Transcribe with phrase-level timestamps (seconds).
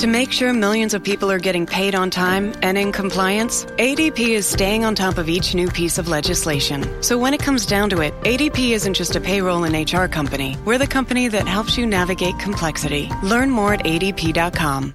[0.00, 4.18] To make sure millions of people are getting paid on time and in compliance, ADP
[4.18, 7.02] is staying on top of each new piece of legislation.
[7.02, 10.56] So when it comes down to it, ADP isn't just a payroll and HR company.
[10.64, 13.10] We're the company that helps you navigate complexity.
[13.22, 14.94] Learn more at adp.com.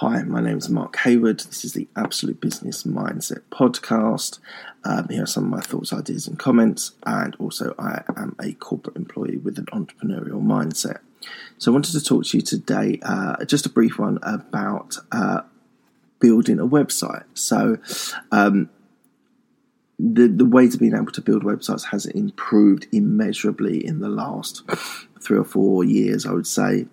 [0.00, 1.40] Hi, my name is Mark Hayward.
[1.40, 4.38] This is the Absolute Business Mindset podcast.
[4.84, 6.92] Um, here are some of my thoughts, ideas, and comments.
[7.04, 10.98] And also, I am a corporate employee with an entrepreneurial mindset.
[11.58, 15.40] So, I wanted to talk to you today, uh, just a brief one about uh,
[16.20, 17.24] building a website.
[17.34, 17.78] So,
[18.30, 18.70] um,
[19.98, 24.62] the the ways of being able to build websites has improved immeasurably in the last
[25.20, 26.86] three or four years, I would say.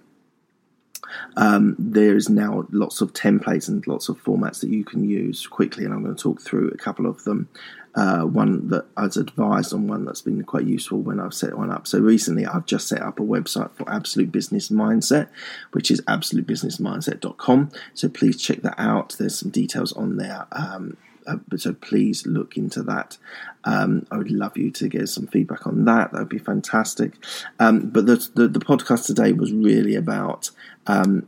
[1.37, 5.47] Um, there is now lots of templates and lots of formats that you can use
[5.47, 7.49] quickly, and I'm going to talk through a couple of them.
[7.95, 11.57] Uh, one that I was advised on, one that's been quite useful when I've set
[11.57, 11.87] one up.
[11.87, 15.29] So recently, I've just set up a website for Absolute Business Mindset,
[15.71, 17.71] which is absolutebusinessmindset.com.
[17.93, 19.15] So please check that out.
[19.17, 20.45] There's some details on there.
[20.51, 20.97] Um,
[21.27, 23.17] uh, so please look into that.
[23.63, 26.11] Um, I would love you to get some feedback on that.
[26.11, 27.13] That would be fantastic.
[27.59, 30.51] Um, but the, the, the podcast today was really about
[30.87, 31.27] um,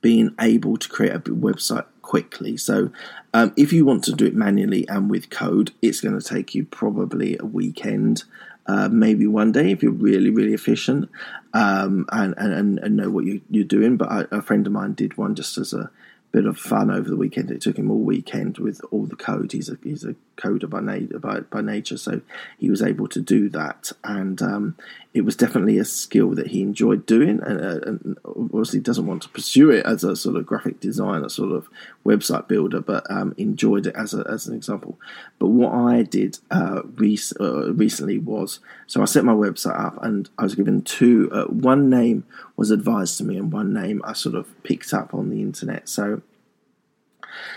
[0.00, 2.56] being able to create a website quickly.
[2.56, 2.90] So,
[3.32, 6.54] um, if you want to do it manually and with code, it's going to take
[6.54, 8.24] you probably a weekend.
[8.66, 11.08] Uh, maybe one day if you're really really efficient
[11.54, 13.96] um, and, and and know what you, are doing.
[13.96, 15.90] But a friend of mine did one just as a
[16.32, 17.50] bit of fun over the weekend.
[17.50, 19.52] It took him all weekend with all the code.
[19.52, 22.20] He's a he's a coder by, na- by, by nature, so
[22.58, 24.76] he was able to do that, and um,
[25.12, 29.22] it was definitely a skill that he enjoyed doing, and, uh, and, obviously doesn't want
[29.22, 31.68] to pursue it as a sort of graphic designer, sort of
[32.06, 34.98] website builder, but um, enjoyed it as a, as an example.
[35.38, 40.02] But what I did uh, rec- uh, recently was so I set my website up,
[40.02, 41.28] and I was given two.
[41.32, 42.24] Uh, one name
[42.56, 45.88] was advised to me, and one name I sort of picked up on the internet.
[45.88, 46.19] So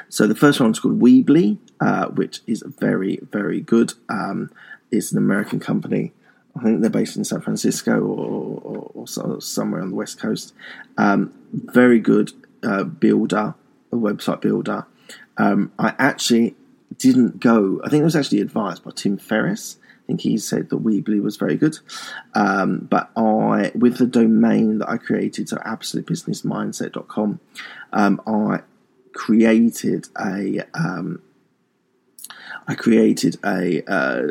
[0.09, 3.93] so the first one's called Weebly, uh, which is very, very good.
[4.09, 4.51] Um,
[4.91, 6.13] it's an American company.
[6.55, 10.53] I think they're based in San Francisco or, or, or somewhere on the West Coast.
[10.97, 13.55] Um, very good uh, builder,
[13.91, 14.85] a website builder.
[15.37, 16.55] Um, I actually
[16.97, 17.81] didn't go.
[17.83, 19.77] I think it was actually advised by Tim Ferriss.
[20.03, 21.79] I think he said that Weebly was very good.
[22.35, 27.39] Um, but I, with the domain that I created, so absolutebusinessmindset.com,
[27.93, 28.61] um, I
[29.13, 31.21] created a um,
[32.67, 34.21] I created a uh,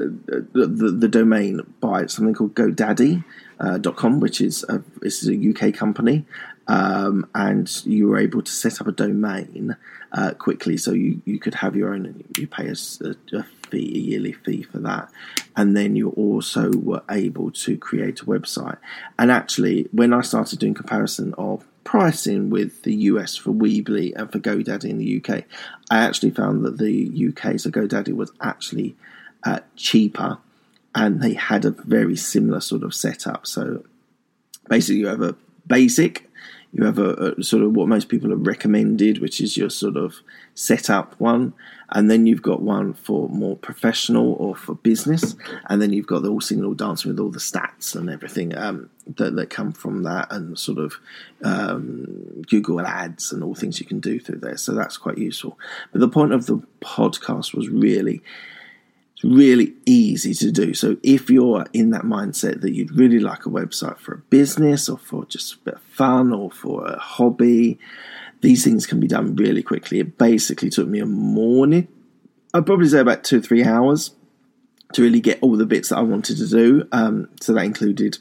[0.53, 5.75] the, the domain by something called GoDaddy.com, uh, which is a, this is a UK
[5.75, 6.25] company,
[6.67, 9.77] um, and you were able to set up a domain
[10.13, 12.07] uh, quickly, so you, you could have your own.
[12.07, 15.11] and You pay a, a fee, a yearly fee for that,
[15.57, 18.79] and then you also were able to create a website.
[19.19, 24.31] And actually, when I started doing comparison of pricing with the US for Weebly and
[24.31, 25.45] for GoDaddy in the UK,
[25.91, 28.97] I actually found that the UK, so GoDaddy was actually
[29.45, 30.39] uh, cheaper
[30.95, 33.47] and they had a very similar sort of setup.
[33.47, 33.85] So
[34.69, 36.31] basically, you have a basic,
[36.73, 39.97] you have a, a, sort of what most people have recommended, which is your sort
[39.97, 40.17] of
[40.55, 41.53] setup one,
[41.91, 45.37] and then you've got one for more professional or for business,
[45.69, 48.57] and then you've got the all singing, all dancing with all the stats and everything
[48.57, 50.95] um, that, that come from that, and sort of
[51.45, 54.57] um, Google Ads and all things you can do through there.
[54.57, 55.59] So that's quite useful.
[55.93, 58.23] But the point of the podcast was really
[59.23, 60.75] really easy to do.
[60.75, 64.89] So if you're in that mindset that you'd really like a website for a business
[64.89, 67.79] or for just a bit of fun or for a hobby,
[68.41, 70.01] these things can be done really quickly.
[70.01, 71.89] It basically took me a morning,
[72.55, 74.15] I'd probably say about two or three hours
[74.93, 76.89] to really get all the bits that I wanted to do.
[76.93, 78.19] Um, so that included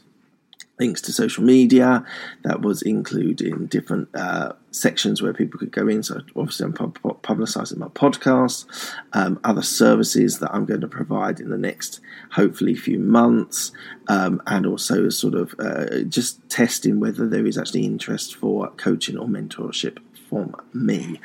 [0.81, 2.03] links to social media.
[2.43, 6.03] That was including different uh, sections where people could go in.
[6.03, 8.65] So obviously, I'm pub- publicising my podcast,
[9.13, 12.01] um, other services that I'm going to provide in the next,
[12.31, 13.71] hopefully, few months,
[14.07, 19.17] um, and also sort of uh, just testing whether there is actually interest for coaching
[19.17, 19.99] or mentorship
[20.29, 21.21] from me.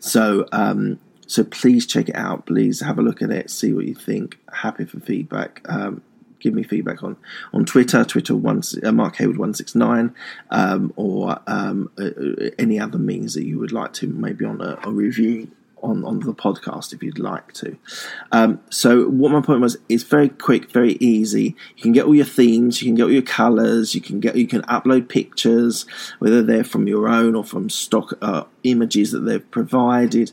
[0.00, 0.46] So.
[0.52, 0.98] Um,
[1.28, 2.46] so please check it out.
[2.46, 3.50] Please have a look at it.
[3.50, 4.38] See what you think.
[4.62, 5.60] Happy for feedback.
[6.40, 7.16] Give me feedback on
[7.52, 10.14] on Twitter, Twitter one uh, Mark Hayward one six nine,
[10.50, 14.60] um, or um, uh, uh, any other means that you would like to maybe on
[14.60, 15.48] a, a review
[15.82, 17.76] on, on the podcast if you'd like to.
[18.32, 21.56] Um, so, what my point was, it's very quick, very easy.
[21.76, 24.36] You can get all your themes, you can get all your colors, you can get
[24.36, 25.86] you can upload pictures,
[26.18, 30.32] whether they're from your own or from stock uh, images that they've provided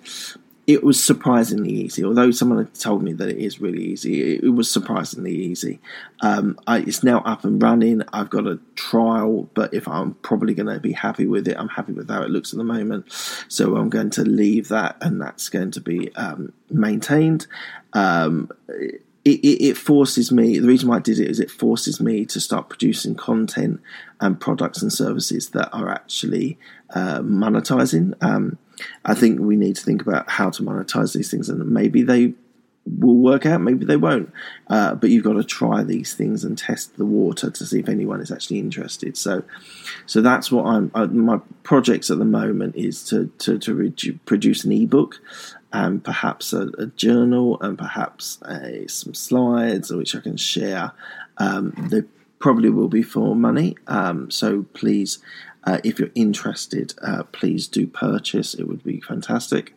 [0.66, 2.06] it was surprisingly easy.
[2.06, 5.82] Although someone had told me that it is really easy, it, was surprisingly easy.
[6.22, 8.02] Um, I, it's now up and running.
[8.14, 11.68] I've got a trial, but if I'm probably going to be happy with it, I'm
[11.68, 13.12] happy with how it looks at the moment.
[13.50, 17.46] So I'm going to leave that, and that's going to be um, maintained.
[17.92, 18.50] Um,
[19.26, 20.60] it, it, it, forces me.
[20.60, 23.82] The reason why I did it is it forces me to start producing content
[24.22, 26.58] and products and services that are actually
[26.90, 28.14] uh, monetizing.
[28.22, 28.58] Um,
[29.06, 32.34] I think we need to think about how to monetize these things, and maybe they
[32.86, 34.32] will work out, maybe they won't.
[34.68, 37.90] Uh, but you've got to try these things and test the water to see if
[37.90, 39.18] anyone is actually interested.
[39.18, 39.44] So,
[40.06, 40.92] so that's what I'm.
[40.94, 45.22] My projects at the moment is to to, to produce an ebook
[45.72, 50.92] and perhaps a, a journal and perhaps a, some slides which I can share.
[51.38, 52.04] Um, they
[52.40, 55.20] probably will be for money, um, so please
[55.66, 58.54] uh, if you're interested, uh, please do purchase.
[58.54, 59.74] It would be fantastic.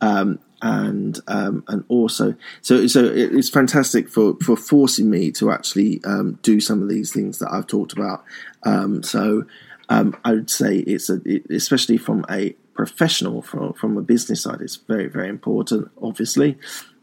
[0.00, 6.02] Um, and um, and also, so so it's fantastic for for forcing me to actually
[6.04, 8.24] um, do some of these things that I've talked about.
[8.64, 9.44] Um, so
[9.88, 14.42] um, I would say it's a, it, especially from a professional from from a business
[14.42, 15.90] side, it's very very important.
[16.02, 16.58] Obviously,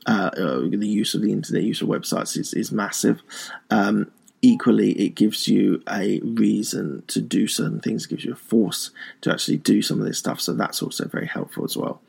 [0.05, 3.21] uh, uh, the use of the internet, use of websites is is massive.
[3.69, 4.11] Um,
[4.45, 9.31] equally it gives you a reason to do certain things gives you a force to
[9.31, 11.99] actually do some of this stuff so that's also very helpful as well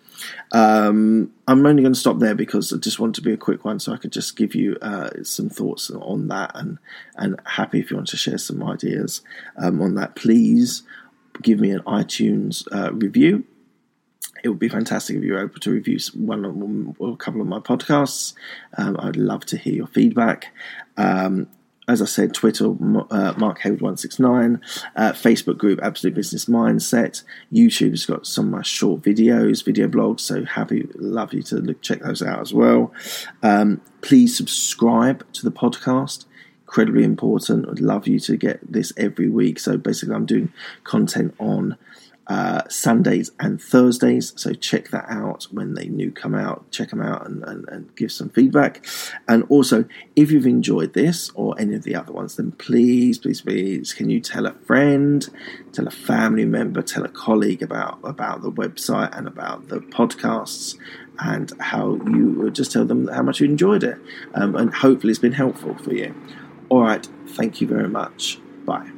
[0.53, 3.65] um, i'm only going to stop there because i just want to be a quick
[3.65, 6.79] one so i could just give you uh, some thoughts on that and
[7.17, 9.23] and happy if you want to share some ideas
[9.57, 10.83] um, on that please
[11.41, 13.45] give me an itunes uh, review
[14.45, 16.45] it would be fantastic if you were able to review one
[16.99, 18.35] or a couple of my podcasts.
[18.77, 20.53] Um, I'd love to hear your feedback.
[20.97, 21.49] Um,
[21.89, 24.61] as I said, Twitter, uh, Mark Hayward 169,
[24.97, 27.23] uh, Facebook group, Absolute Business Mindset.
[27.53, 31.57] YouTube has got some of my short videos, video blogs, so happy, love you to
[31.57, 32.93] look, check those out as well.
[33.43, 36.25] Um, please subscribe to the podcast.
[36.63, 37.69] Incredibly important.
[37.69, 39.61] I'd love you to get this every week.
[39.61, 40.53] So basically, I'm doing
[40.83, 41.77] content on
[42.29, 44.33] uh, Sundays and Thursdays.
[44.37, 46.71] So check that out when they new come out.
[46.73, 48.85] Check them out and, and, and, give some feedback.
[49.29, 49.85] And also,
[50.17, 54.11] if you've enjoyed this or any of the other ones, then please, please, please, can
[54.11, 55.29] you tell a friend,
[55.73, 60.77] tell a family member, tell a colleague about about the website and about the podcasts.
[61.19, 63.99] And how you just tell them how much you enjoyed it,
[64.35, 66.15] um, and hopefully it's been helpful for you.
[66.69, 68.39] All right, thank you very much.
[68.67, 68.96] Bye.